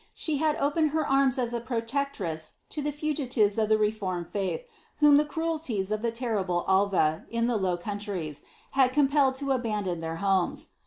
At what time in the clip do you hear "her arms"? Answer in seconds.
0.97-1.37